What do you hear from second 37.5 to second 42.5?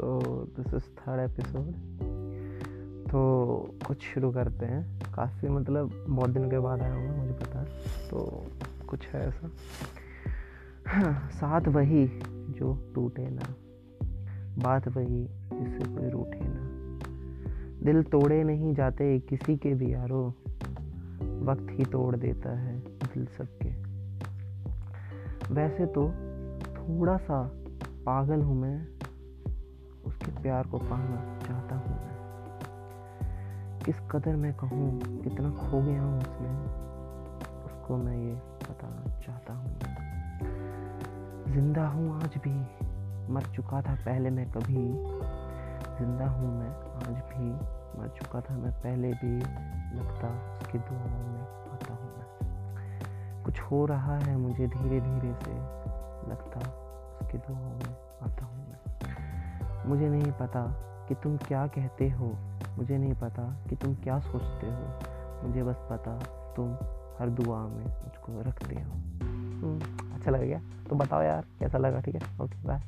उसको मैं ये बताना चाहता हूँ। ज़िंदा हूँ आज